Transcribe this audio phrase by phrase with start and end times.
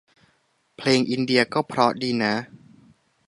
[0.77, 2.33] เพลงอินเดียก็เพราะดีนะ